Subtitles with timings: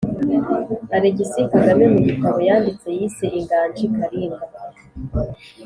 [0.95, 4.45] alegisi kagame, mu gitabo yanditse yise inganji kalinga,